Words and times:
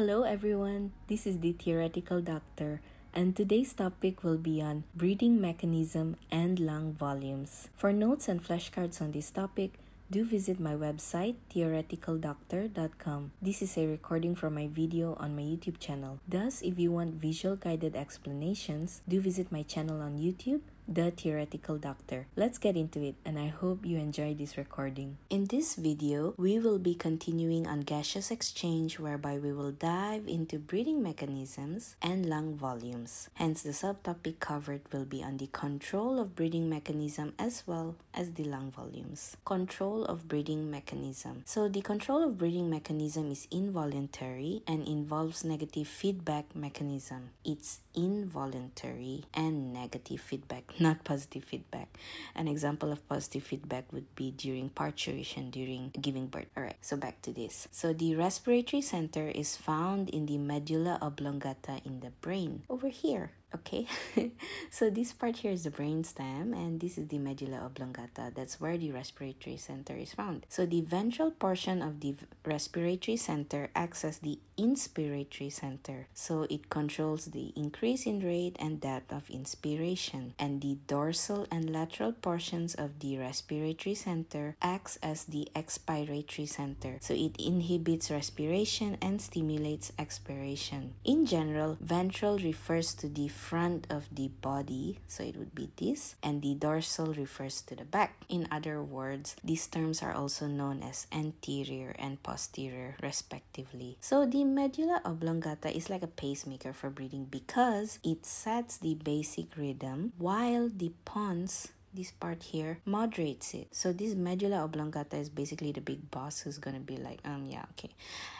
Hello 0.00 0.22
everyone, 0.22 0.92
this 1.08 1.26
is 1.26 1.40
the 1.40 1.52
Theoretical 1.52 2.22
Doctor, 2.22 2.80
and 3.12 3.36
today's 3.36 3.74
topic 3.74 4.24
will 4.24 4.38
be 4.38 4.62
on 4.62 4.84
breathing 4.96 5.38
mechanism 5.38 6.16
and 6.30 6.58
lung 6.58 6.94
volumes. 6.94 7.68
For 7.76 7.92
notes 7.92 8.26
and 8.26 8.42
flashcards 8.42 9.02
on 9.02 9.12
this 9.12 9.30
topic, 9.30 9.72
do 10.10 10.24
visit 10.24 10.58
my 10.58 10.72
website 10.72 11.34
theoreticaldoctor.com. 11.54 13.32
This 13.42 13.60
is 13.60 13.76
a 13.76 13.86
recording 13.88 14.34
from 14.34 14.54
my 14.54 14.68
video 14.68 15.18
on 15.20 15.36
my 15.36 15.42
YouTube 15.42 15.78
channel. 15.78 16.18
Thus, 16.26 16.62
if 16.62 16.78
you 16.78 16.90
want 16.92 17.20
visual 17.20 17.56
guided 17.56 17.94
explanations, 17.94 19.02
do 19.06 19.20
visit 19.20 19.52
my 19.52 19.64
channel 19.64 20.00
on 20.00 20.16
YouTube 20.16 20.62
the 20.90 21.12
Theoretical 21.12 21.78
Doctor. 21.78 22.26
Let's 22.34 22.58
get 22.58 22.76
into 22.76 23.00
it, 23.00 23.14
and 23.24 23.38
I 23.38 23.46
hope 23.46 23.86
you 23.86 23.96
enjoy 23.96 24.34
this 24.34 24.58
recording. 24.58 25.18
In 25.30 25.44
this 25.44 25.76
video, 25.76 26.34
we 26.36 26.58
will 26.58 26.80
be 26.80 26.96
continuing 26.96 27.68
on 27.68 27.82
gaseous 27.82 28.32
exchange, 28.32 28.98
whereby 28.98 29.38
we 29.38 29.52
will 29.52 29.70
dive 29.70 30.26
into 30.26 30.58
breathing 30.58 31.00
mechanisms 31.00 31.94
and 32.02 32.26
lung 32.26 32.56
volumes. 32.56 33.30
Hence, 33.34 33.62
the 33.62 33.70
subtopic 33.70 34.40
covered 34.40 34.80
will 34.92 35.04
be 35.04 35.22
on 35.22 35.36
the 35.36 35.46
control 35.46 36.18
of 36.18 36.34
breathing 36.34 36.68
mechanism 36.68 37.34
as 37.38 37.62
well 37.68 37.94
as 38.12 38.32
the 38.32 38.44
lung 38.44 38.72
volumes. 38.72 39.36
Control 39.44 40.04
of 40.06 40.26
breathing 40.26 40.72
mechanism. 40.72 41.42
So, 41.46 41.68
the 41.68 41.82
control 41.82 42.24
of 42.24 42.36
breathing 42.36 42.68
mechanism 42.68 43.30
is 43.30 43.46
involuntary 43.52 44.62
and 44.66 44.88
involves 44.88 45.44
negative 45.44 45.86
feedback 45.86 46.56
mechanism. 46.56 47.30
It's 47.44 47.78
involuntary 47.94 49.24
and 49.32 49.72
negative 49.72 50.20
feedback 50.20 50.79
not 50.80 51.04
positive 51.04 51.44
feedback. 51.44 51.88
An 52.34 52.48
example 52.48 52.92
of 52.92 53.06
positive 53.08 53.42
feedback 53.42 53.92
would 53.92 54.14
be 54.14 54.30
during 54.30 54.70
parturition, 54.70 55.50
during 55.50 55.92
giving 56.00 56.26
birth. 56.26 56.48
All 56.56 56.62
right, 56.62 56.78
so 56.80 56.96
back 56.96 57.22
to 57.22 57.32
this. 57.32 57.68
So 57.70 57.92
the 57.92 58.16
respiratory 58.16 58.82
center 58.82 59.28
is 59.28 59.56
found 59.56 60.08
in 60.08 60.26
the 60.26 60.38
medulla 60.38 60.98
oblongata 61.00 61.80
in 61.84 62.00
the 62.00 62.10
brain 62.20 62.62
over 62.68 62.88
here 62.88 63.32
okay. 63.54 63.86
So 64.70 64.88
this 64.88 65.12
part 65.12 65.38
here 65.38 65.50
is 65.50 65.64
the 65.64 65.70
brainstem 65.70 66.54
and 66.54 66.80
this 66.80 66.96
is 66.96 67.08
the 67.08 67.18
medulla 67.18 67.66
oblongata. 67.66 68.32
That's 68.34 68.60
where 68.60 68.78
the 68.78 68.92
respiratory 68.92 69.56
center 69.56 69.96
is 69.96 70.14
found. 70.14 70.46
So 70.48 70.64
the 70.64 70.80
ventral 70.80 71.32
portion 71.32 71.82
of 71.82 72.00
the 72.00 72.14
respiratory 72.44 73.16
center 73.16 73.68
acts 73.74 74.04
as 74.04 74.18
the 74.18 74.38
inspiratory 74.56 75.52
center. 75.52 76.06
So 76.14 76.46
it 76.48 76.70
controls 76.70 77.26
the 77.26 77.52
increase 77.56 78.06
in 78.06 78.20
rate 78.20 78.56
and 78.60 78.80
depth 78.80 79.12
of 79.12 79.28
inspiration. 79.28 80.34
And 80.38 80.60
the 80.60 80.78
dorsal 80.86 81.46
and 81.50 81.68
lateral 81.70 82.12
portions 82.12 82.74
of 82.74 83.00
the 83.00 83.18
respiratory 83.18 83.96
center 83.96 84.56
acts 84.62 84.98
as 85.02 85.24
the 85.24 85.48
expiratory 85.56 86.48
center. 86.48 86.98
So 87.00 87.14
it 87.14 87.36
inhibits 87.38 88.10
respiration 88.10 88.98
and 89.02 89.20
stimulates 89.20 89.92
expiration. 89.98 90.94
In 91.04 91.26
general 91.26 91.76
ventral 91.80 92.38
refers 92.38 92.94
to 92.94 93.08
the 93.08 93.28
front 93.40 93.88
of 93.88 94.04
the 94.12 94.28
body, 94.28 95.00
so 95.08 95.24
it 95.24 95.36
would 95.36 95.54
be 95.54 95.72
this, 95.80 96.14
and 96.22 96.42
the 96.42 96.54
dorsal 96.54 97.16
refers 97.16 97.62
to 97.62 97.74
the 97.74 97.88
back. 97.88 98.14
In 98.28 98.46
other 98.52 98.82
words, 98.82 99.34
these 99.42 99.66
terms 99.66 100.02
are 100.02 100.12
also 100.12 100.46
known 100.46 100.82
as 100.84 101.08
anterior 101.10 101.96
and 101.98 102.22
posterior, 102.22 102.96
respectively. 103.02 103.96
So 104.00 104.26
the 104.26 104.44
medulla 104.44 105.00
oblongata 105.04 105.74
is 105.74 105.88
like 105.88 106.02
a 106.02 106.12
pacemaker 106.20 106.72
for 106.72 106.90
breathing 106.90 107.24
because 107.24 107.98
it 108.04 108.26
sets 108.26 108.76
the 108.76 108.94
basic 108.94 109.56
rhythm 109.56 110.12
while 110.18 110.68
the 110.68 110.92
pons 111.04 111.72
this 111.92 112.12
part 112.12 112.42
here 112.42 112.78
moderates 112.84 113.54
it. 113.54 113.68
So 113.72 113.92
this 113.92 114.14
medulla 114.14 114.64
oblongata 114.64 115.16
is 115.16 115.28
basically 115.28 115.72
the 115.72 115.80
big 115.80 116.10
boss 116.10 116.40
who's 116.40 116.58
gonna 116.58 116.80
be 116.80 116.96
like, 116.96 117.20
um, 117.24 117.46
yeah, 117.46 117.64
okay, 117.72 117.90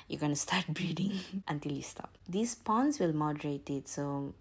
you're 0.08 0.20
gonna 0.20 0.36
start 0.36 0.66
breathing 0.68 1.12
until 1.48 1.72
you 1.72 1.82
stop. 1.82 2.10
These 2.28 2.54
pons 2.54 2.98
will 2.98 3.12
moderate 3.12 3.68
it, 3.70 3.88
so 3.88 4.34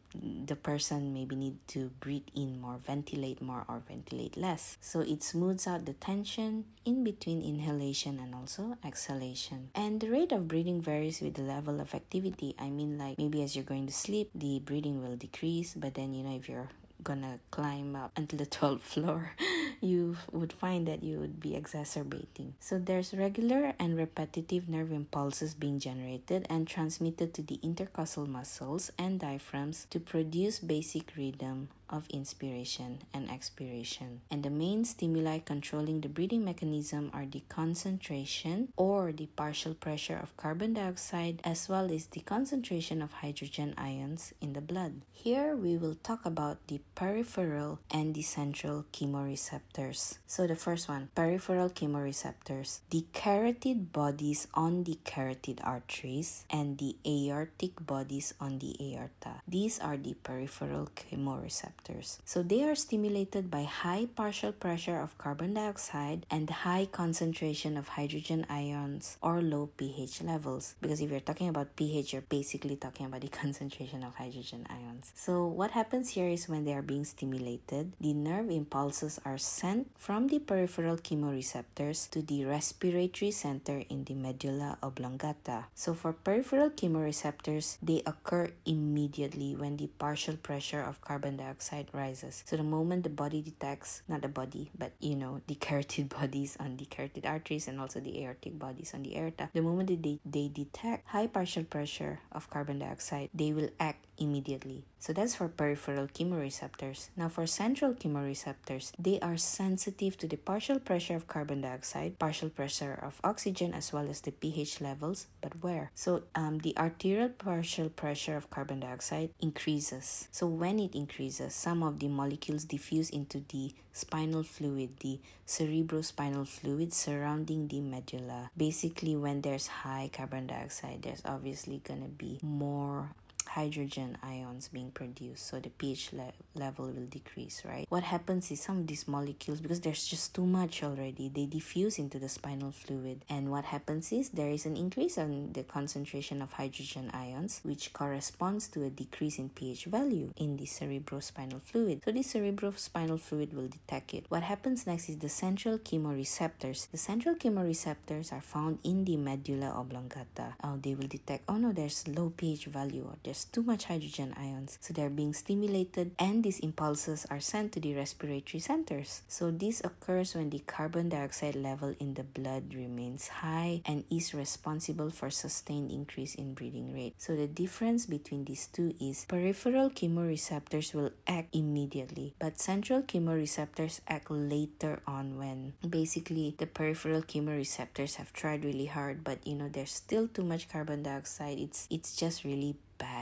the 0.45 0.55
person 0.55 1.13
maybe 1.13 1.35
need 1.35 1.57
to 1.67 1.91
breathe 1.99 2.27
in 2.35 2.59
more, 2.59 2.77
ventilate 2.85 3.41
more, 3.41 3.63
or 3.67 3.81
ventilate 3.87 4.37
less. 4.37 4.77
So 4.81 5.01
it 5.01 5.23
smooths 5.23 5.67
out 5.67 5.85
the 5.85 5.93
tension 5.93 6.65
in 6.85 7.03
between 7.03 7.41
inhalation 7.41 8.19
and 8.19 8.33
also 8.33 8.77
exhalation. 8.83 9.69
And 9.75 9.99
the 9.99 10.09
rate 10.09 10.31
of 10.31 10.47
breathing 10.47 10.81
varies 10.81 11.21
with 11.21 11.35
the 11.35 11.43
level 11.43 11.79
of 11.79 11.93
activity. 11.93 12.55
I 12.57 12.69
mean, 12.69 12.97
like 12.97 13.17
maybe 13.17 13.43
as 13.43 13.55
you're 13.55 13.65
going 13.65 13.87
to 13.87 13.93
sleep, 13.93 14.31
the 14.33 14.59
breathing 14.59 15.01
will 15.01 15.15
decrease, 15.15 15.75
but 15.75 15.93
then 15.93 16.13
you 16.13 16.23
know 16.23 16.35
if 16.35 16.49
you're 16.49 16.69
gonna 17.03 17.39
climb 17.51 17.95
up 17.95 18.11
until 18.15 18.39
the 18.39 18.45
12th 18.57 18.81
floor, 18.81 19.35
you 19.81 20.17
would 20.31 20.53
find 20.53 20.87
that 20.87 21.03
you 21.03 21.19
would 21.19 21.39
be 21.39 21.55
exacerbating. 21.55 22.53
So 22.59 22.79
there's 22.79 23.13
regular 23.13 23.73
and 23.79 23.97
repetitive 23.97 24.67
nerve 24.69 24.91
impulses 24.91 25.53
being 25.53 25.79
generated 25.79 26.45
and 26.49 26.67
transmitted 26.67 27.33
to 27.35 27.41
the 27.41 27.59
intercostal 27.63 28.27
muscles 28.27 28.91
and 28.97 29.19
diaphragms 29.19 29.87
to 29.89 29.99
produce 29.99 30.59
basic 30.59 31.15
rhythm 31.15 31.69
of 31.89 32.07
inspiration 32.09 32.99
and 33.13 33.29
expiration. 33.29 34.21
And 34.29 34.43
the 34.43 34.49
main 34.49 34.85
stimuli 34.85 35.39
controlling 35.39 36.01
the 36.01 36.09
breathing 36.09 36.45
mechanism 36.45 37.09
are 37.13 37.25
the 37.25 37.43
concentration 37.49 38.69
or 38.77 39.11
the 39.11 39.27
partial 39.35 39.73
pressure 39.73 40.17
of 40.21 40.35
carbon 40.37 40.73
dioxide 40.73 41.41
as 41.43 41.67
well 41.67 41.91
as 41.91 42.07
the 42.07 42.21
concentration 42.21 43.01
of 43.01 43.11
hydrogen 43.13 43.73
ions 43.77 44.33
in 44.41 44.53
the 44.53 44.61
blood. 44.61 45.01
Here 45.11 45.55
we 45.55 45.77
will 45.77 45.95
talk 45.95 46.25
about 46.25 46.67
the 46.67 46.81
peripheral 46.95 47.79
and 47.91 48.13
the 48.13 48.21
central 48.21 48.85
chemoreceptors. 48.93 50.17
So 50.27 50.47
the 50.47 50.55
first 50.55 50.87
one, 50.87 51.09
peripheral 51.15 51.69
chemoreceptors, 51.69 52.79
the 52.89 53.05
carotid 53.13 53.91
bodies 53.91 54.47
on 54.53 54.83
the 54.83 54.97
carotid 55.03 55.59
arteries 55.63 56.45
and 56.49 56.77
the 56.77 56.95
aortic 57.05 57.85
bodies 57.85 58.33
on 58.39 58.59
the 58.59 58.75
aorta. 58.79 59.41
These 59.47 59.79
are 59.79 59.97
the 59.97 60.13
peripheral 60.13 60.89
chemoreceptors 60.95 61.78
receptors. 61.79 62.19
So 62.25 62.43
they 62.43 62.63
are 62.63 62.75
stimulated 62.75 63.49
by 63.49 63.63
high 63.63 64.07
partial 64.15 64.51
pressure 64.51 64.99
of 64.99 65.17
carbon 65.17 65.53
dioxide 65.53 66.25
and 66.29 66.49
high 66.49 66.87
concentration 66.91 67.77
of 67.77 67.89
hydrogen 67.89 68.45
ions 68.49 69.17
or 69.21 69.41
low 69.41 69.69
pH 69.77 70.21
levels. 70.23 70.75
Because 70.81 71.01
if 71.01 71.09
you're 71.09 71.19
talking 71.19 71.49
about 71.49 71.75
pH, 71.75 72.13
you're 72.13 72.21
basically 72.29 72.75
talking 72.75 73.05
about 73.05 73.21
the 73.21 73.27
concentration 73.43 74.03
of 74.03 74.15
hydrogen 74.15 74.65
ions. 74.69 75.11
So 75.15 75.45
what 75.45 75.71
happens 75.71 76.09
here 76.09 76.29
is 76.29 76.49
when 76.49 76.65
they 76.65 76.73
are 76.73 76.81
being 76.81 77.05
stimulated, 77.05 77.93
the 77.99 78.13
nerve 78.13 78.49
impulses 78.49 79.19
are 79.25 79.37
sent 79.37 79.91
from 79.97 80.27
the 80.27 80.39
peripheral 80.39 80.97
chemoreceptors 80.97 82.09
to 82.11 82.21
the 82.21 82.45
respiratory 82.45 83.31
center 83.31 83.83
in 83.89 84.03
the 84.03 84.13
medulla 84.13 84.77
oblongata. 84.83 85.65
So 85.75 85.93
for 85.93 86.13
peripheral 86.13 86.69
chemoreceptors, 86.69 87.77
they 87.81 88.01
occur 88.05 88.51
immediately 88.65 89.55
when 89.55 89.77
the 89.77 89.87
partial 89.87 90.35
pressure 90.37 90.81
of 90.81 91.01
carbon 91.01 91.37
dioxide 91.37 91.68
rises. 91.93 92.43
So 92.45 92.57
the 92.57 92.63
moment 92.63 93.03
the 93.03 93.09
body 93.09 93.41
detects, 93.41 94.01
not 94.07 94.21
the 94.21 94.27
body, 94.27 94.71
but 94.77 94.91
you 94.99 95.15
know, 95.15 95.41
the 95.47 95.55
carotid 95.55 96.09
bodies 96.19 96.57
on 96.59 96.77
the 96.77 96.85
carotid 96.85 97.25
arteries 97.25 97.67
and 97.67 97.79
also 97.79 97.99
the 97.99 98.23
aortic 98.23 98.57
bodies 98.57 98.93
on 98.93 99.03
the 99.03 99.17
aorta, 99.17 99.49
the 99.53 99.61
moment 99.61 99.89
they, 100.03 100.19
they 100.25 100.47
detect 100.47 101.07
high 101.07 101.27
partial 101.27 101.63
pressure 101.63 102.19
of 102.31 102.49
carbon 102.49 102.79
dioxide, 102.79 103.29
they 103.33 103.51
will 103.51 103.69
act 103.79 104.05
immediately. 104.17 104.83
So 104.99 105.13
that's 105.13 105.35
for 105.35 105.47
peripheral 105.47 106.07
chemoreceptors. 106.07 107.09
Now 107.15 107.29
for 107.29 107.47
central 107.47 107.93
chemoreceptors, 107.93 108.91
they 108.99 109.19
are 109.21 109.37
sensitive 109.37 110.17
to 110.17 110.27
the 110.27 110.35
partial 110.35 110.79
pressure 110.79 111.15
of 111.15 111.27
carbon 111.27 111.61
dioxide, 111.61 112.19
partial 112.19 112.49
pressure 112.49 112.99
of 113.01 113.19
oxygen, 113.23 113.73
as 113.73 113.93
well 113.93 114.09
as 114.09 114.21
the 114.21 114.31
pH 114.31 114.81
levels, 114.81 115.27
but 115.41 115.53
where? 115.63 115.91
So 115.95 116.23
um, 116.35 116.59
the 116.59 116.77
arterial 116.77 117.29
partial 117.29 117.89
pressure 117.89 118.35
of 118.35 118.49
carbon 118.49 118.81
dioxide 118.81 119.29
increases. 119.39 120.27
So 120.31 120.47
when 120.47 120.79
it 120.79 120.95
increases, 120.95 121.55
some 121.59 121.83
of 121.83 121.99
the 121.99 122.07
molecules 122.07 122.63
diffuse 122.63 123.09
into 123.09 123.43
the 123.49 123.73
spinal 123.91 124.43
fluid, 124.43 124.91
the 125.01 125.19
cerebrospinal 125.45 126.47
fluid 126.47 126.93
surrounding 126.93 127.67
the 127.67 127.81
medulla. 127.81 128.49
Basically, 128.55 129.13
when 129.17 129.41
there's 129.41 129.67
high 129.67 130.09
carbon 130.13 130.47
dioxide, 130.47 131.01
there's 131.01 131.21
obviously 131.25 131.81
gonna 131.83 132.07
be 132.07 132.39
more 132.41 133.09
hydrogen 133.45 134.17
ions 134.23 134.69
being 134.69 134.91
produced 134.91 135.47
so 135.47 135.59
the 135.59 135.69
pH 135.69 136.13
le- 136.13 136.31
level 136.55 136.85
will 136.85 137.05
decrease 137.05 137.63
right? 137.65 137.85
What 137.89 138.03
happens 138.03 138.51
is 138.51 138.61
some 138.61 138.79
of 138.79 138.87
these 138.87 139.07
molecules 139.07 139.61
because 139.61 139.79
there's 139.81 140.05
just 140.05 140.35
too 140.35 140.45
much 140.45 140.83
already 140.83 141.29
they 141.33 141.45
diffuse 141.45 141.99
into 141.99 142.19
the 142.19 142.29
spinal 142.29 142.71
fluid. 142.71 143.23
And 143.29 143.49
what 143.49 143.65
happens 143.65 144.11
is 144.11 144.29
there 144.29 144.49
is 144.49 144.65
an 144.65 144.77
increase 144.77 145.17
in 145.17 145.53
the 145.53 145.63
concentration 145.63 146.41
of 146.41 146.53
hydrogen 146.53 147.09
ions 147.13 147.61
which 147.63 147.93
corresponds 147.93 148.67
to 148.69 148.83
a 148.83 148.89
decrease 148.89 149.37
in 149.39 149.49
pH 149.49 149.85
value 149.85 150.31
in 150.37 150.57
the 150.57 150.65
cerebrospinal 150.65 151.61
fluid. 151.61 152.01
So 152.05 152.11
the 152.11 152.19
cerebrospinal 152.19 153.19
fluid 153.19 153.53
will 153.53 153.67
detect 153.67 154.13
it. 154.13 154.25
What 154.29 154.43
happens 154.43 154.87
next 154.87 155.09
is 155.09 155.17
the 155.17 155.29
central 155.29 155.77
chemoreceptors. 155.77 156.89
The 156.91 156.97
central 156.97 157.35
chemoreceptors 157.35 158.33
are 158.33 158.41
found 158.41 158.79
in 158.83 159.05
the 159.05 159.17
medulla 159.17 159.73
oblongata. 159.75 160.55
Uh, 160.63 160.75
they 160.81 160.95
will 160.95 161.07
detect 161.07 161.43
oh 161.47 161.57
no 161.57 161.71
there's 161.71 162.07
low 162.07 162.31
pH 162.35 162.65
value 162.65 163.03
or 163.05 163.15
there's 163.23 163.45
too 163.45 163.63
much 163.63 163.85
hydrogen 163.85 164.33
ions. 164.37 164.77
So 164.81 164.93
they're 164.93 165.09
being 165.09 165.33
stimulated 165.33 166.11
and 166.19 166.43
these 166.49 166.65
impulses 166.65 167.27
are 167.29 167.39
sent 167.39 167.71
to 167.71 167.79
the 167.79 167.93
respiratory 167.93 168.59
centers. 168.59 169.21
So 169.27 169.51
this 169.51 169.85
occurs 169.85 170.33
when 170.33 170.49
the 170.49 170.57
carbon 170.57 171.09
dioxide 171.09 171.53
level 171.53 171.93
in 171.99 172.15
the 172.15 172.23
blood 172.23 172.73
remains 172.73 173.27
high 173.27 173.83
and 173.85 174.03
is 174.09 174.33
responsible 174.33 175.11
for 175.11 175.29
sustained 175.29 175.91
increase 175.91 176.33
in 176.33 176.55
breathing 176.55 176.91
rate. 176.91 177.13
So 177.19 177.35
the 177.35 177.45
difference 177.45 178.07
between 178.07 178.45
these 178.45 178.65
two 178.65 178.95
is 178.99 179.25
peripheral 179.25 179.91
chemoreceptors 179.91 180.95
will 180.95 181.11
act 181.27 181.53
immediately, 181.53 182.33
but 182.39 182.59
central 182.59 183.03
chemoreceptors 183.03 183.99
act 184.07 184.31
later 184.31 185.01
on 185.05 185.37
when 185.37 185.73
basically 185.87 186.55
the 186.57 186.65
peripheral 186.65 187.21
chemoreceptors 187.21 188.15
have 188.15 188.33
tried 188.33 188.65
really 188.65 188.87
hard, 188.87 189.23
but 189.23 189.45
you 189.45 189.53
know 189.53 189.69
there's 189.69 189.91
still 189.93 190.27
too 190.27 190.43
much 190.43 190.67
carbon 190.67 191.03
dioxide. 191.03 191.59
It's 191.59 191.85
it's 191.91 192.15
just 192.15 192.43
really 192.43 192.75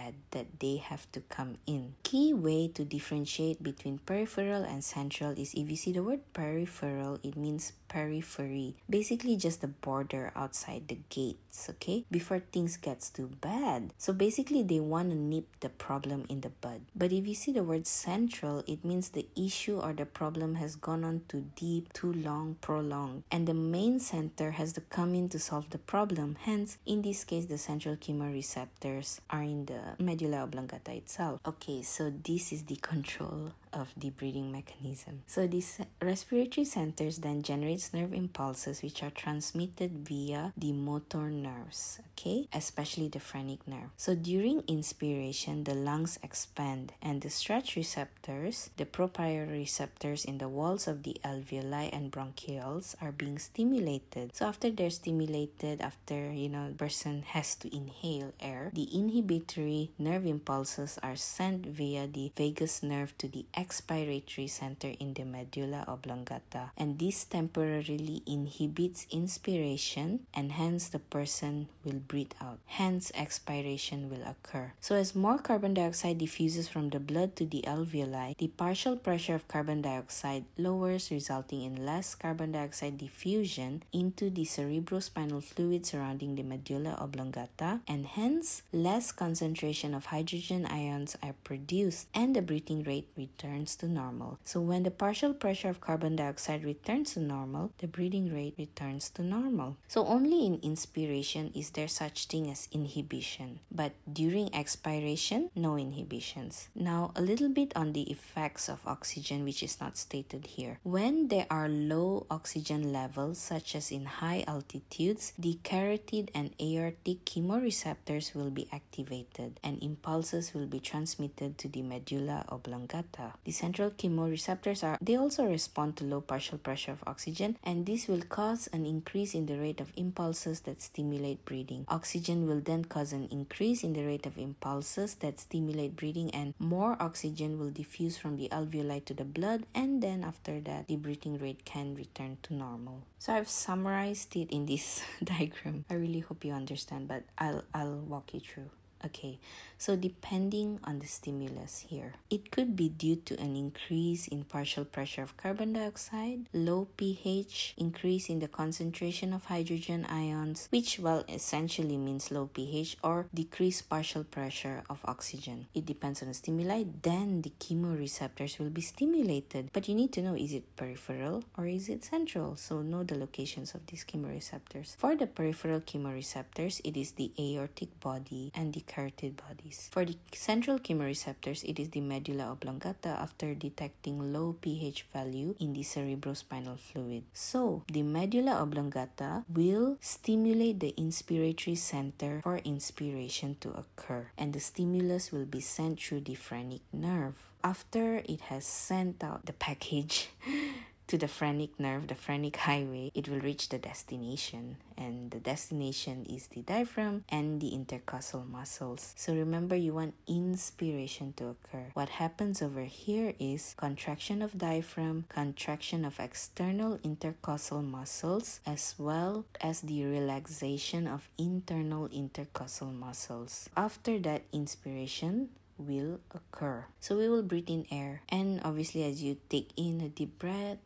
bad 0.07 0.15
that 0.31 0.59
they 0.59 0.77
have 0.77 1.09
to 1.11 1.21
come 1.21 1.57
in. 1.65 1.95
Key 2.03 2.33
way 2.33 2.67
to 2.69 2.85
differentiate 2.85 3.61
between 3.61 3.99
peripheral 3.99 4.63
and 4.63 4.83
central 4.83 5.31
is 5.31 5.53
if 5.53 5.69
you 5.69 5.75
see 5.75 5.91
the 5.91 6.03
word 6.03 6.21
peripheral, 6.33 7.19
it 7.23 7.35
means 7.35 7.73
periphery. 7.87 8.75
Basically 8.89 9.37
just 9.37 9.61
the 9.61 9.67
border 9.67 10.31
outside 10.35 10.87
the 10.87 10.99
gates, 11.09 11.69
okay? 11.69 12.05
Before 12.11 12.39
things 12.39 12.77
gets 12.77 13.09
too 13.09 13.31
bad. 13.41 13.93
So 13.97 14.13
basically 14.13 14.63
they 14.63 14.79
want 14.79 15.09
to 15.11 15.15
nip 15.17 15.45
the 15.59 15.69
problem 15.69 16.25
in 16.29 16.41
the 16.41 16.49
bud. 16.49 16.81
But 16.95 17.11
if 17.11 17.27
you 17.27 17.33
see 17.33 17.51
the 17.51 17.63
word 17.63 17.87
central, 17.87 18.63
it 18.67 18.83
means 18.83 19.09
the 19.09 19.27
issue 19.35 19.79
or 19.79 19.93
the 19.93 20.05
problem 20.05 20.55
has 20.55 20.75
gone 20.75 21.03
on 21.03 21.21
too 21.27 21.45
deep, 21.55 21.93
too 21.93 22.13
long, 22.13 22.57
prolonged. 22.61 23.23
And 23.31 23.47
the 23.47 23.53
main 23.53 23.99
center 23.99 24.51
has 24.51 24.73
to 24.73 24.81
come 24.81 25.13
in 25.13 25.29
to 25.29 25.39
solve 25.39 25.69
the 25.69 25.77
problem. 25.77 26.37
Hence, 26.41 26.77
in 26.85 27.01
this 27.01 27.23
case, 27.23 27.45
the 27.45 27.57
central 27.57 27.95
chemoreceptors 27.95 29.19
are 29.29 29.43
in 29.43 29.65
the 29.65 30.03
medulla 30.03 30.43
oblongata 30.43 30.93
itself. 30.93 31.39
Okay, 31.45 31.81
so 31.81 32.11
this 32.23 32.51
is 32.51 32.63
the 32.63 32.75
control 32.77 33.51
of 33.77 33.93
the 33.95 34.09
breathing 34.09 34.51
mechanism. 34.51 35.21
So 35.27 35.47
these 35.47 35.79
respiratory 36.01 36.65
centers 36.65 37.19
then 37.19 37.41
generates 37.43 37.93
nerve 37.93 38.13
impulses 38.13 38.81
which 38.81 39.03
are 39.03 39.11
transmitted 39.11 40.07
via 40.07 40.53
the 40.57 40.73
motor 40.73 41.29
nerves, 41.29 41.99
okay, 42.11 42.47
especially 42.53 43.07
the 43.07 43.19
phrenic 43.19 43.67
nerve. 43.67 43.89
So 43.97 44.15
during 44.15 44.63
inspiration, 44.67 45.63
the 45.63 45.75
lungs 45.75 46.17
expand 46.23 46.93
and 47.01 47.21
the 47.21 47.29
stretch 47.29 47.75
receptors, 47.75 48.69
the 48.77 48.85
proprioceptors 48.85 50.25
in 50.25 50.39
the 50.39 50.49
walls 50.49 50.87
of 50.87 51.03
the 51.03 51.17
alveoli 51.23 51.89
and 51.93 52.11
bronchioles 52.11 52.95
are 53.01 53.11
being 53.11 53.39
stimulated. 53.39 54.35
So 54.35 54.45
after 54.45 54.69
they're 54.69 54.89
stimulated, 54.89 55.81
after 55.81 56.31
you 56.31 56.49
know, 56.49 56.73
person 56.77 57.23
has 57.27 57.55
to 57.55 57.75
inhale 57.75 58.33
air, 58.39 58.71
the 58.73 58.87
inhibitory 58.97 59.91
nerve 59.99 60.25
impulses 60.25 60.97
are 61.03 61.15
sent 61.15 61.65
via 61.65 62.07
the 62.07 62.31
vagus 62.35 62.81
nerve 62.81 63.17
to 63.17 63.27
the 63.27 63.45
expiratory 63.67 64.49
center 64.49 64.93
in 64.99 65.13
the 65.13 65.25
medulla 65.25 65.83
oblongata, 65.87 66.71
and 66.77 66.99
this 66.99 67.25
temporarily 67.25 68.23
inhibits 68.25 69.07
inspiration, 69.11 70.21
and 70.33 70.53
hence 70.53 70.87
the 70.89 70.99
person 70.99 71.67
will 71.83 71.99
breathe 72.07 72.31
out. 72.41 72.59
Hence, 72.65 73.11
expiration 73.15 74.09
will 74.09 74.23
occur. 74.23 74.71
So, 74.79 74.95
as 74.95 75.15
more 75.15 75.37
carbon 75.37 75.73
dioxide 75.73 76.17
diffuses 76.17 76.67
from 76.67 76.89
the 76.89 76.99
blood 76.99 77.35
to 77.37 77.45
the 77.45 77.63
alveoli, 77.67 78.37
the 78.37 78.47
partial 78.47 78.95
pressure 78.95 79.35
of 79.35 79.47
carbon 79.47 79.81
dioxide 79.81 80.45
lowers, 80.57 81.11
resulting 81.11 81.63
in 81.63 81.85
less 81.85 82.15
carbon 82.15 82.51
dioxide 82.51 82.97
diffusion 82.97 83.83
into 83.91 84.29
the 84.29 84.43
cerebrospinal 84.43 85.43
fluid 85.43 85.85
surrounding 85.85 86.35
the 86.35 86.43
medulla 86.43 86.97
oblongata, 86.99 87.81
and 87.87 88.05
hence 88.05 88.61
less 88.71 89.11
concentration 89.11 89.93
of 89.93 90.05
hydrogen 90.05 90.65
ions 90.65 91.17
are 91.21 91.35
produced, 91.43 92.07
and 92.13 92.35
the 92.35 92.41
breathing 92.41 92.83
rate 92.83 93.07
returns 93.17 93.46
returns 93.47 93.75
to 93.77 93.87
normal. 93.87 94.39
So 94.43 94.59
when 94.59 94.83
the 94.83 94.91
partial 94.91 95.33
pressure 95.33 95.69
of 95.69 95.79
carbon 95.79 96.15
dioxide 96.15 96.63
returns 96.63 97.13
to 97.13 97.19
normal, 97.21 97.71
the 97.77 97.87
breathing 97.87 98.33
rate 98.33 98.55
returns 98.57 99.09
to 99.11 99.23
normal. 99.23 99.77
So 99.87 100.05
only 100.05 100.45
in 100.45 100.59
inspiration 100.61 101.51
is 101.55 101.71
there 101.71 101.87
such 101.87 102.27
thing 102.27 102.51
as 102.51 102.67
inhibition, 102.71 103.59
but 103.71 103.93
during 104.11 104.53
expiration, 104.53 105.49
no 105.55 105.77
inhibitions. 105.77 106.69
Now 106.75 107.11
a 107.15 107.21
little 107.21 107.49
bit 107.49 107.71
on 107.75 107.93
the 107.93 108.11
effects 108.11 108.69
of 108.69 108.85
oxygen 108.85 109.43
which 109.43 109.63
is 109.63 109.79
not 109.79 109.97
stated 109.97 110.47
here. 110.47 110.79
When 110.83 111.29
there 111.29 111.47
are 111.49 111.69
low 111.69 112.25
oxygen 112.29 112.91
levels 112.91 113.37
such 113.37 113.75
as 113.75 113.91
in 113.91 114.05
high 114.05 114.43
altitudes, 114.47 115.33
the 115.39 115.59
carotid 115.63 116.31
and 116.35 116.51
aortic 116.61 117.25
chemoreceptors 117.25 118.35
will 118.35 118.51
be 118.51 118.67
activated 118.73 119.59
and 119.63 119.81
impulses 119.81 120.53
will 120.53 120.67
be 120.67 120.79
transmitted 120.79 121.57
to 121.57 121.67
the 121.67 121.81
medulla 121.81 122.43
oblongata. 122.49 123.33
The 123.45 123.51
central 123.51 123.91
chemoreceptors 123.91 124.83
are 124.83 124.97
they 125.01 125.15
also 125.15 125.45
respond 125.45 125.97
to 125.97 126.03
low 126.03 126.21
partial 126.21 126.57
pressure 126.57 126.91
of 126.91 127.03
oxygen 127.07 127.57
and 127.63 127.85
this 127.85 128.07
will 128.07 128.21
cause 128.21 128.67
an 128.73 128.85
increase 128.85 129.33
in 129.33 129.45
the 129.45 129.57
rate 129.57 129.79
of 129.79 129.91
impulses 129.95 130.61
that 130.61 130.81
stimulate 130.81 131.45
breathing. 131.45 131.85
Oxygen 131.87 132.47
will 132.47 132.59
then 132.59 132.85
cause 132.85 133.13
an 133.13 133.27
increase 133.31 133.83
in 133.83 133.93
the 133.93 134.03
rate 134.03 134.25
of 134.25 134.37
impulses 134.37 135.15
that 135.15 135.39
stimulate 135.39 135.95
breathing 135.95 136.29
and 136.33 136.53
more 136.59 136.97
oxygen 136.99 137.57
will 137.57 137.71
diffuse 137.71 138.17
from 138.17 138.37
the 138.37 138.49
alveoli 138.49 139.03
to 139.05 139.13
the 139.13 139.25
blood 139.25 139.65
and 139.73 140.01
then 140.01 140.23
after 140.23 140.59
that 140.59 140.87
the 140.87 140.95
breathing 140.95 141.37
rate 141.39 141.63
can 141.65 141.95
return 141.95 142.37
to 142.43 142.53
normal. 142.53 143.03
So 143.19 143.33
I've 143.33 143.49
summarized 143.49 144.35
it 144.35 144.51
in 144.51 144.65
this 144.65 145.01
diagram. 145.23 145.85
I 145.89 145.93
really 145.93 146.19
hope 146.19 146.43
you 146.43 146.53
understand 146.53 147.07
but 147.07 147.23
I'll 147.37 147.63
I'll 147.73 147.99
walk 147.99 148.33
you 148.33 148.39
through. 148.39 148.69
Okay, 149.05 149.37
so 149.77 149.95
depending 149.95 150.79
on 150.83 150.97
the 150.97 151.05
stimulus 151.05 151.85
here, 151.87 152.13
it 152.31 152.49
could 152.49 152.75
be 152.75 152.89
due 152.89 153.15
to 153.15 153.39
an 153.39 153.55
increase 153.55 154.27
in 154.27 154.43
partial 154.43 154.85
pressure 154.85 155.21
of 155.21 155.37
carbon 155.37 155.73
dioxide, 155.73 156.49
low 156.51 156.87
pH, 156.97 157.75
increase 157.77 158.27
in 158.27 158.39
the 158.39 158.47
concentration 158.47 159.33
of 159.33 159.45
hydrogen 159.45 160.03
ions, 160.09 160.67
which 160.71 160.97
well 160.97 161.23
essentially 161.29 161.95
means 161.95 162.31
low 162.31 162.47
pH, 162.47 162.97
or 163.03 163.27
decreased 163.33 163.87
partial 163.87 164.23
pressure 164.23 164.81
of 164.89 164.99
oxygen. 165.05 165.67
It 165.75 165.85
depends 165.85 166.23
on 166.23 166.29
the 166.29 166.33
stimuli, 166.33 166.85
then 167.03 167.43
the 167.43 167.53
chemoreceptors 167.59 168.57
will 168.57 168.71
be 168.71 168.81
stimulated. 168.81 169.69
But 169.73 169.87
you 169.87 169.93
need 169.93 170.11
to 170.13 170.23
know 170.23 170.35
is 170.35 170.53
it 170.53 170.75
peripheral 170.75 171.43
or 171.55 171.67
is 171.67 171.87
it 171.87 172.03
central? 172.03 172.55
So 172.55 172.81
know 172.81 173.03
the 173.03 173.17
locations 173.17 173.75
of 173.75 173.85
these 173.85 174.03
chemoreceptors. 174.03 174.95
For 174.95 175.15
the 175.15 175.27
peripheral 175.27 175.81
chemoreceptors, 175.81 176.81
it 176.83 176.97
is 176.97 177.11
the 177.11 177.31
aortic 177.39 177.99
body 177.99 178.51
and 178.55 178.73
the 178.73 178.86
carotid 178.87 179.37
bodies. 179.37 179.89
For 179.91 180.05
the 180.05 180.15
central 180.33 180.79
chemoreceptors, 180.79 181.63
it 181.63 181.79
is 181.79 181.89
the 181.89 182.01
medulla 182.01 182.51
oblongata 182.51 183.09
after 183.09 183.53
detecting 183.53 184.33
low 184.33 184.55
pH 184.59 185.05
value 185.13 185.55
in 185.59 185.73
the 185.73 185.81
cerebrospinal 185.81 186.79
fluid. 186.79 187.23
So, 187.33 187.83
the 187.91 188.01
medulla 188.01 188.61
oblongata 188.61 189.43
will 189.53 189.97
stimulate 190.01 190.79
the 190.79 190.93
inspiratory 190.97 191.77
center 191.77 192.41
for 192.43 192.57
inspiration 192.63 193.57
to 193.61 193.71
occur, 193.71 194.31
and 194.37 194.53
the 194.53 194.59
stimulus 194.59 195.31
will 195.31 195.45
be 195.45 195.61
sent 195.61 195.99
through 195.99 196.21
the 196.21 196.35
phrenic 196.35 196.81
nerve. 196.91 197.35
After 197.63 198.23
it 198.25 198.41
has 198.47 198.65
sent 198.65 199.23
out 199.23 199.45
the 199.45 199.53
package, 199.53 200.29
to 201.07 201.17
the 201.17 201.27
phrenic 201.27 201.79
nerve, 201.79 202.07
the 202.07 202.15
phrenic 202.15 202.57
highway, 202.57 203.11
it 203.13 203.29
will 203.29 203.39
reach 203.39 203.69
the 203.69 203.77
destination. 203.77 204.77
And 204.97 205.31
the 205.31 205.39
destination 205.39 206.25
is 206.29 206.47
the 206.47 206.61
diaphragm 206.61 207.23
and 207.29 207.61
the 207.61 207.69
intercostal 207.69 208.45
muscles. 208.45 209.13
So 209.15 209.33
remember, 209.33 209.75
you 209.75 209.93
want 209.93 210.15
inspiration 210.27 211.33
to 211.37 211.49
occur. 211.49 211.91
What 211.93 212.09
happens 212.09 212.61
over 212.61 212.83
here 212.83 213.33
is 213.39 213.75
contraction 213.77 214.41
of 214.41 214.57
diaphragm, 214.57 215.25
contraction 215.29 216.03
of 216.03 216.19
external 216.19 216.99
intercostal 217.03 217.81
muscles, 217.83 218.59
as 218.65 218.95
well 218.97 219.45
as 219.61 219.81
the 219.81 220.03
relaxation 220.03 221.07
of 221.07 221.29
internal 221.37 222.07
intercostal 222.07 222.91
muscles. 222.91 223.69
After 223.77 224.19
that 224.19 224.43
inspiration, 224.51 225.49
will 225.77 226.19
occur. 226.33 226.85
So 226.99 227.17
we 227.17 227.29
will 227.29 227.43
breathe 227.43 227.69
in 227.69 227.85
air, 227.91 228.21
and 228.29 228.59
obviously, 228.63 229.03
as 229.03 229.21
you 229.21 229.37
take 229.49 229.69
in 229.77 230.01
a 230.01 230.09
deep 230.09 230.39
breath, 230.39 230.77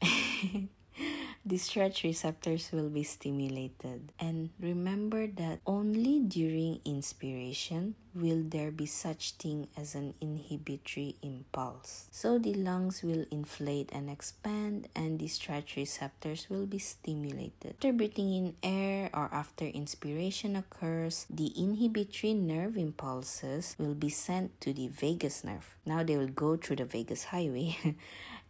the 1.46 1.58
stretch 1.58 2.04
receptors 2.04 2.70
will 2.72 2.88
be 2.88 3.02
stimulated. 3.02 4.12
And 4.18 4.50
remember 4.58 5.26
that 5.26 5.60
only 5.66 6.20
during 6.20 6.80
inspiration 6.84 7.96
will 8.14 8.42
there 8.46 8.70
be 8.70 8.86
such 8.86 9.32
thing 9.32 9.68
as 9.76 9.94
an 9.94 10.14
inhibitory 10.20 11.16
impulse. 11.22 12.06
So 12.12 12.38
the 12.38 12.54
lungs 12.54 13.02
will 13.02 13.26
inflate 13.30 13.90
and 13.92 14.08
expand 14.08 14.88
and 14.94 15.18
the 15.18 15.26
stretch 15.26 15.76
receptors 15.76 16.48
will 16.48 16.66
be 16.66 16.78
stimulated. 16.78 17.74
After 17.74 17.92
breathing 17.92 18.32
in 18.32 18.54
air 18.62 19.10
or 19.12 19.28
after 19.32 19.66
inspiration 19.66 20.56
occurs, 20.56 21.26
the 21.28 21.52
inhibitory 21.60 22.34
nerve 22.34 22.76
impulses 22.76 23.74
will 23.78 23.94
be 23.94 24.10
sent 24.10 24.60
to 24.60 24.72
the 24.72 24.88
vagus 24.88 25.42
nerve. 25.44 25.76
Now 25.84 26.04
they 26.04 26.16
will 26.16 26.28
go 26.28 26.56
through 26.56 26.76
the 26.76 26.84
vagus 26.84 27.24
highway 27.24 27.76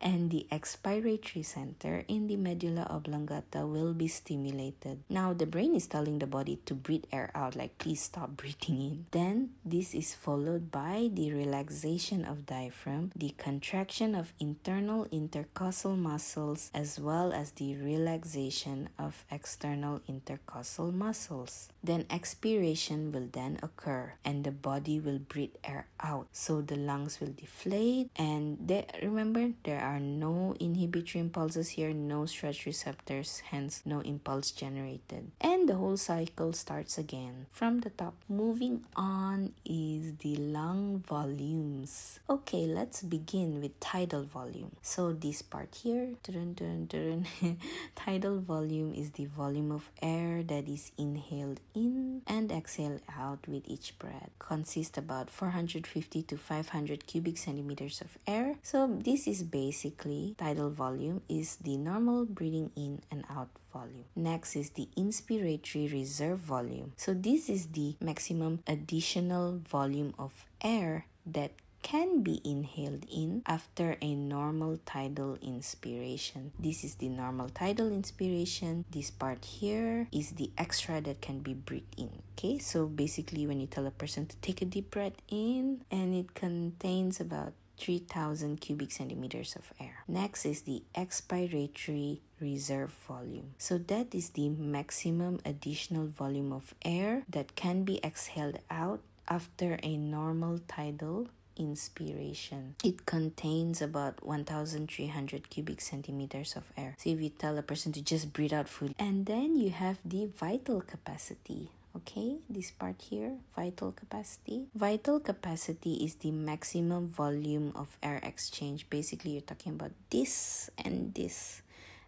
and 0.04 0.30
the 0.30 0.46
expiratory 0.52 1.42
center 1.44 2.04
in 2.06 2.26
the 2.26 2.37
medulla 2.37 2.87
oblongata 2.90 3.66
will 3.66 3.94
be 3.94 4.06
stimulated. 4.06 5.02
Now, 5.08 5.32
the 5.32 5.46
brain 5.46 5.75
is 5.75 5.87
telling 5.87 6.18
the 6.18 6.26
body 6.26 6.61
to 6.66 6.75
breathe 6.75 7.04
air 7.11 7.30
out, 7.34 7.56
like 7.56 7.78
please 7.78 8.02
stop 8.02 8.30
breathing 8.37 8.76
in. 8.80 9.06
Then, 9.11 9.50
this 9.64 9.94
is 9.94 10.14
followed 10.14 10.70
by 10.70 11.08
the 11.11 11.32
relaxation 11.32 12.25
of 12.26 12.44
diaphragm, 12.44 13.12
the 13.16 13.34
contraction 13.38 14.14
of 14.14 14.34
internal 14.38 15.08
intercostal 15.11 15.96
muscles, 15.96 16.70
as 16.75 17.00
well 17.00 17.32
as 17.32 17.52
the 17.52 17.75
relaxation 17.76 18.90
of 18.99 19.25
external 19.30 20.02
intercostal 20.06 20.92
muscles. 20.92 21.70
Then, 21.82 22.04
expiration 22.11 23.11
will 23.11 23.28
then 23.32 23.58
occur, 23.62 24.12
and 24.25 24.44
the 24.44 24.52
body 24.52 25.00
will 25.00 25.18
breathe 25.18 25.56
air 25.64 25.87
out. 26.00 26.28
So, 26.32 26.61
the 26.61 26.76
lungs 26.76 27.20
will 27.20 27.32
deflate, 27.34 28.11
and 28.16 28.58
they, 28.61 28.87
remember, 29.02 29.52
there 29.64 29.80
are 29.80 29.93
no 30.00 30.54
inhibitory 30.60 31.20
impulses 31.20 31.70
here, 31.70 31.92
no 31.92 32.26
stretch 32.26 32.66
receptors, 32.66 33.42
hence, 33.50 33.82
no 33.84 34.00
impulse 34.00 34.50
generated. 34.50 35.30
And 35.40 35.68
the 35.68 35.74
whole 35.74 35.96
cycle 35.96 36.52
starts 36.52 36.98
again 36.98 37.46
from 37.50 37.80
the 37.80 37.90
top. 37.90 38.14
Moving 38.28 38.84
on 38.96 39.52
is 39.64 40.16
the 40.18 40.36
lung 40.36 41.02
volumes. 41.06 42.20
Okay, 42.28 42.66
let's 42.66 43.02
begin 43.02 43.60
with 43.60 43.78
tidal 43.80 44.24
volume. 44.24 44.72
So 44.82 45.12
this 45.12 45.42
part 45.42 45.74
here, 45.74 46.10
tidal 47.94 48.40
volume 48.40 48.94
is 48.94 49.10
the 49.12 49.26
volume 49.26 49.70
of 49.72 49.90
air 50.00 50.42
that 50.42 50.68
is 50.68 50.92
inhaled 50.98 51.60
in 51.74 52.22
and 52.26 52.50
exhaled 52.50 53.02
out 53.18 53.46
with 53.46 53.62
each 53.66 53.98
breath. 53.98 54.30
Consists 54.38 54.98
about 54.98 55.30
450 55.30 56.22
to 56.22 56.36
500 56.36 57.06
cubic 57.06 57.38
centimeters 57.38 58.00
of 58.00 58.18
air. 58.26 58.56
So 58.62 58.86
this 58.86 59.26
is 59.26 59.42
basically 59.75 60.37
tidal 60.38 60.71
volume 60.71 61.21
is 61.28 61.57
the 61.57 61.76
normal 61.76 62.25
breathing 62.25 62.71
in 62.76 63.02
and 63.11 63.25
out 63.28 63.50
volume. 63.73 64.04
Next 64.14 64.54
is 64.54 64.71
the 64.71 64.87
inspiratory 64.97 65.93
reserve 65.93 66.38
volume. 66.38 66.93
So 66.97 67.12
this 67.12 67.49
is 67.49 67.66
the 67.75 67.97
maximum 68.00 68.62
additional 68.69 69.59
volume 69.66 70.14
of 70.16 70.47
air 70.62 71.07
that 71.26 71.50
can 71.83 72.23
be 72.23 72.40
inhaled 72.45 73.04
in 73.12 73.43
after 73.47 73.99
a 74.00 74.14
normal 74.14 74.78
tidal 74.87 75.37
inspiration. 75.43 76.52
This 76.57 76.85
is 76.85 76.95
the 76.95 77.09
normal 77.09 77.50
tidal 77.50 77.90
inspiration. 77.90 78.87
This 78.88 79.11
part 79.11 79.45
here 79.45 80.07
is 80.12 80.38
the 80.38 80.50
extra 80.57 81.02
that 81.02 81.21
can 81.21 81.40
be 81.40 81.52
breathed 81.52 81.99
in. 81.99 82.23
Okay, 82.38 82.59
so 82.59 82.87
basically, 82.87 83.47
when 83.47 83.61
you 83.61 83.66
tell 83.66 83.87
a 83.87 83.90
person 83.90 84.25
to 84.26 84.37
take 84.37 84.62
a 84.62 84.64
deep 84.64 84.93
breath 84.93 85.19
in, 85.28 85.85
and 85.90 86.14
it 86.14 86.33
contains 86.33 87.21
about 87.21 87.52
3000 87.78 88.61
cubic 88.61 88.93
centimeters 88.93 89.57
of 89.57 89.73
air. 89.81 90.04
Next 90.09 90.47
is 90.47 90.62
the 90.62 90.83
expiratory 90.95 92.19
reserve 92.40 92.93
volume. 93.07 93.54
So 93.59 93.78
that 93.78 94.14
is 94.14 94.31
the 94.31 94.49
maximum 94.49 95.40
additional 95.45 96.07
volume 96.07 96.52
of 96.52 96.75
air 96.85 97.23
that 97.28 97.57
can 97.57 97.85
be 97.85 98.04
exhaled 98.04 98.59
out 98.71 99.00
after 99.28 99.78
a 99.83 99.97
normal 99.97 100.61
tidal 100.69 101.28
inspiration. 101.57 102.75
It 102.83 103.07
contains 103.07 103.81
about 103.81 104.25
1300 104.25 105.50
cubic 105.50 105.81
centimeters 105.81 106.57
of 106.57 106.73
air. 106.76 106.97
So 106.99 107.11
if 107.11 107.21
you 107.21 107.31
tell 107.31 107.57
a 107.59 107.62
person 107.62 107.93
to 107.93 108.02
just 108.02 108.33
breathe 108.33 108.52
out 108.52 108.69
fully, 108.69 108.95
and 108.99 109.26
then 109.26 109.57
you 109.57 109.71
have 109.71 109.99
the 110.04 110.26
vital 110.26 110.81
capacity 110.81 111.71
okay 111.96 112.36
this 112.50 112.70
part 112.70 113.00
here 113.00 113.38
vital 113.56 113.92
capacity. 113.92 114.66
Vital 114.74 115.20
capacity 115.20 116.04
is 116.04 116.16
the 116.16 116.30
maximum 116.30 117.08
volume 117.08 117.72
of 117.74 117.96
air 118.02 118.20
exchange. 118.22 118.88
Basically 118.90 119.32
you're 119.32 119.46
talking 119.46 119.72
about 119.74 119.92
this 120.10 120.70
and 120.78 121.14
this 121.14 121.62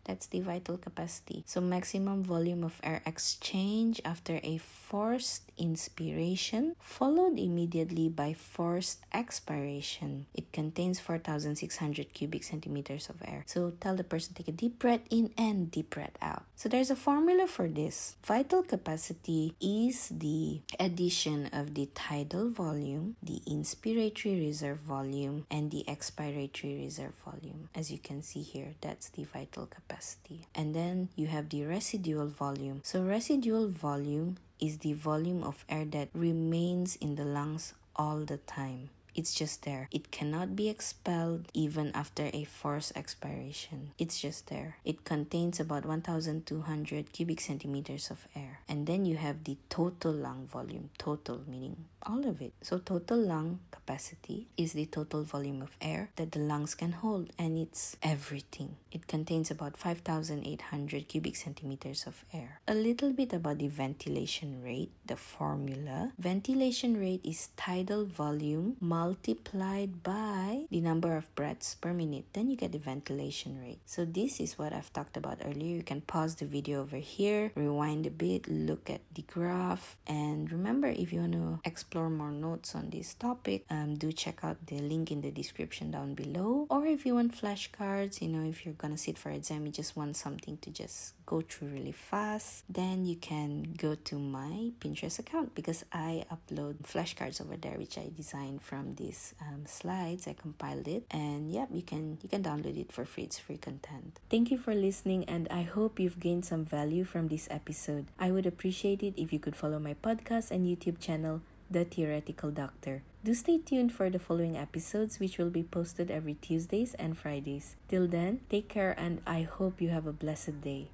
that's 0.06 0.26
the 0.28 0.40
vital 0.40 0.78
capacity. 0.78 1.42
So 1.46 1.60
maximum 1.60 2.22
volume 2.22 2.62
of 2.62 2.80
air 2.82 3.02
exchange 3.04 4.00
after 4.04 4.38
a 4.42 4.58
forced 4.58 5.42
inspiration 5.58 6.76
followed 6.80 7.38
immediately 7.38 8.08
by 8.08 8.32
forced 8.32 9.04
expiration. 9.12 10.26
It 10.32 10.52
contains 10.52 11.00
4600 11.00 12.14
cubic 12.14 12.44
centimeters 12.44 13.08
of 13.10 13.16
air. 13.26 13.42
So 13.46 13.72
tell 13.80 13.96
the 13.96 14.04
person 14.04 14.34
take 14.34 14.48
a 14.48 14.52
deep 14.52 14.78
breath 14.78 15.00
in 15.10 15.32
and 15.36 15.70
deep 15.70 15.90
breath 15.90 16.16
out. 16.22 16.44
So 16.54 16.68
there's 16.68 16.90
a 16.90 16.96
formula 16.96 17.48
for 17.48 17.68
this. 17.68 18.14
Vital 18.24 18.62
capacity 18.62 19.54
is 19.60 20.08
the 20.10 20.60
addition 20.78 21.50
of 21.52 21.74
the 21.74 21.86
tidal 21.94 22.48
volume, 22.48 23.16
the 23.22 23.42
inspiratory 23.48 24.46
reserve 24.46 24.78
volume, 24.78 25.46
and 25.50 25.70
the 25.70 25.84
expiratory 25.88 26.84
reserve 26.84 27.14
volume. 27.24 27.68
As 27.74 27.90
you 27.90 27.98
can 27.98 28.22
see 28.22 28.42
here, 28.42 28.74
that's 28.80 29.08
the 29.08 29.24
vital 29.24 29.66
capacity 29.66 29.95
capacity. 29.96 30.46
And 30.54 30.74
then 30.74 31.08
you 31.16 31.26
have 31.26 31.48
the 31.48 31.64
residual 31.64 32.26
volume. 32.26 32.80
So 32.84 33.02
residual 33.02 33.68
volume 33.68 34.36
is 34.60 34.78
the 34.78 34.92
volume 34.92 35.42
of 35.42 35.64
air 35.68 35.84
that 35.86 36.08
remains 36.14 36.96
in 36.96 37.16
the 37.16 37.24
lungs 37.24 37.74
all 37.94 38.20
the 38.20 38.38
time. 38.38 38.90
It's 39.14 39.32
just 39.32 39.64
there. 39.64 39.88
It 39.90 40.10
cannot 40.10 40.54
be 40.54 40.68
expelled 40.68 41.46
even 41.54 41.90
after 41.94 42.28
a 42.34 42.44
forced 42.44 42.92
expiration. 42.94 43.92
It's 43.98 44.20
just 44.20 44.48
there. 44.48 44.76
It 44.84 45.04
contains 45.04 45.58
about 45.58 45.86
1200 45.86 47.12
cubic 47.14 47.40
centimeters 47.40 48.10
of 48.10 48.28
air. 48.36 48.60
And 48.68 48.86
then 48.86 49.06
you 49.06 49.16
have 49.16 49.44
the 49.44 49.56
total 49.70 50.12
lung 50.12 50.46
volume. 50.52 50.90
Total 50.98 51.40
meaning 51.48 51.86
all 52.06 52.26
of 52.26 52.40
it. 52.40 52.52
So 52.62 52.78
total 52.78 53.18
lung 53.18 53.60
capacity 53.70 54.46
is 54.56 54.72
the 54.72 54.86
total 54.86 55.22
volume 55.22 55.62
of 55.62 55.76
air 55.80 56.10
that 56.16 56.32
the 56.32 56.38
lungs 56.38 56.74
can 56.74 56.92
hold 56.92 57.30
and 57.38 57.58
it's 57.58 57.96
everything. 58.02 58.76
It 58.92 59.06
contains 59.06 59.50
about 59.50 59.76
5800 59.76 61.08
cubic 61.08 61.36
centimeters 61.36 62.06
of 62.06 62.24
air. 62.32 62.60
A 62.66 62.74
little 62.74 63.12
bit 63.12 63.32
about 63.32 63.58
the 63.58 63.68
ventilation 63.68 64.62
rate, 64.62 64.90
the 65.04 65.16
formula. 65.16 66.12
Ventilation 66.18 66.98
rate 66.98 67.20
is 67.24 67.48
tidal 67.56 68.04
volume 68.04 68.76
multiplied 68.80 70.02
by 70.02 70.64
the 70.70 70.80
number 70.80 71.16
of 71.16 71.32
breaths 71.34 71.74
per 71.74 71.92
minute. 71.92 72.24
Then 72.32 72.48
you 72.48 72.56
get 72.56 72.72
the 72.72 72.78
ventilation 72.78 73.60
rate. 73.60 73.80
So 73.86 74.04
this 74.04 74.40
is 74.40 74.58
what 74.58 74.72
I've 74.72 74.92
talked 74.92 75.16
about 75.16 75.38
earlier. 75.44 75.76
You 75.76 75.82
can 75.82 76.00
pause 76.00 76.36
the 76.36 76.46
video 76.46 76.80
over 76.80 76.96
here, 76.96 77.52
rewind 77.54 78.06
a 78.06 78.10
bit, 78.10 78.48
look 78.48 78.88
at 78.88 79.00
the 79.14 79.22
graph 79.22 79.96
and 80.06 80.50
remember 80.50 80.88
if 80.88 81.12
you 81.12 81.20
want 81.20 81.32
to 81.32 81.60
explore 81.64 81.95
explore 81.96 82.10
more 82.10 82.30
notes 82.30 82.74
on 82.74 82.90
this 82.90 83.14
topic, 83.14 83.64
um, 83.70 83.94
do 83.94 84.12
check 84.12 84.40
out 84.42 84.58
the 84.66 84.78
link 84.80 85.10
in 85.10 85.22
the 85.22 85.30
description 85.30 85.90
down 85.90 86.12
below. 86.12 86.66
Or 86.68 86.84
if 86.84 87.06
you 87.06 87.14
want 87.14 87.34
flashcards, 87.34 88.20
you 88.20 88.28
know, 88.28 88.46
if 88.46 88.66
you're 88.66 88.74
gonna 88.74 88.98
sit 88.98 89.16
for 89.16 89.30
exam, 89.30 89.64
you 89.64 89.72
just 89.72 89.96
want 89.96 90.14
something 90.14 90.58
to 90.58 90.70
just 90.70 91.14
go 91.24 91.40
through 91.40 91.68
really 91.68 91.92
fast, 91.92 92.64
then 92.68 93.06
you 93.06 93.16
can 93.16 93.74
go 93.78 93.94
to 93.94 94.18
my 94.18 94.72
Pinterest 94.78 95.18
account 95.18 95.54
because 95.54 95.86
I 95.90 96.26
upload 96.30 96.82
flashcards 96.82 97.40
over 97.40 97.56
there, 97.56 97.78
which 97.78 97.96
I 97.96 98.10
designed 98.14 98.60
from 98.60 98.94
these 98.96 99.34
um, 99.40 99.64
slides. 99.64 100.28
I 100.28 100.34
compiled 100.34 100.88
it, 100.88 101.06
and 101.10 101.50
yep, 101.50 101.68
you 101.72 101.82
can 101.82 102.18
you 102.22 102.28
can 102.28 102.42
download 102.42 102.76
it 102.78 102.92
for 102.92 103.06
free. 103.06 103.24
It's 103.24 103.38
free 103.38 103.56
content. 103.56 104.20
Thank 104.28 104.50
you 104.50 104.58
for 104.58 104.74
listening, 104.74 105.24
and 105.24 105.48
I 105.50 105.62
hope 105.62 105.98
you've 105.98 106.20
gained 106.20 106.44
some 106.44 106.66
value 106.66 107.04
from 107.04 107.28
this 107.28 107.48
episode. 107.50 108.04
I 108.18 108.30
would 108.30 108.44
appreciate 108.44 109.02
it 109.02 109.14
if 109.16 109.32
you 109.32 109.38
could 109.38 109.56
follow 109.56 109.78
my 109.78 109.94
podcast 109.94 110.50
and 110.50 110.66
YouTube 110.66 111.00
channel 111.00 111.40
the 111.70 111.84
Theoretical 111.84 112.50
Doctor. 112.50 113.02
Do 113.24 113.34
stay 113.34 113.58
tuned 113.58 113.92
for 113.92 114.08
the 114.08 114.18
following 114.18 114.56
episodes, 114.56 115.18
which 115.18 115.38
will 115.38 115.50
be 115.50 115.62
posted 115.62 116.10
every 116.10 116.34
Tuesdays 116.34 116.94
and 116.94 117.18
Fridays. 117.18 117.76
Till 117.88 118.06
then, 118.06 118.40
take 118.48 118.68
care 118.68 118.94
and 118.98 119.20
I 119.26 119.42
hope 119.42 119.80
you 119.80 119.88
have 119.88 120.06
a 120.06 120.12
blessed 120.12 120.60
day. 120.60 120.90